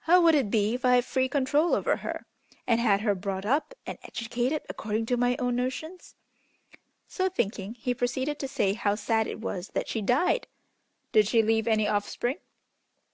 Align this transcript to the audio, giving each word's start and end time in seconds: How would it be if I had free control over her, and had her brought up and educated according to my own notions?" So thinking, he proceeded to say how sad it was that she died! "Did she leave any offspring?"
How 0.00 0.20
would 0.20 0.34
it 0.34 0.50
be 0.50 0.74
if 0.74 0.84
I 0.84 0.96
had 0.96 1.04
free 1.06 1.30
control 1.30 1.74
over 1.74 1.96
her, 1.96 2.26
and 2.66 2.78
had 2.78 3.00
her 3.00 3.14
brought 3.14 3.46
up 3.46 3.72
and 3.86 3.96
educated 4.02 4.60
according 4.68 5.06
to 5.06 5.16
my 5.16 5.34
own 5.38 5.56
notions?" 5.56 6.14
So 7.08 7.30
thinking, 7.30 7.76
he 7.76 7.94
proceeded 7.94 8.38
to 8.40 8.48
say 8.48 8.74
how 8.74 8.96
sad 8.96 9.26
it 9.26 9.40
was 9.40 9.68
that 9.68 9.88
she 9.88 10.02
died! 10.02 10.46
"Did 11.12 11.26
she 11.26 11.42
leave 11.42 11.66
any 11.66 11.88
offspring?" 11.88 12.36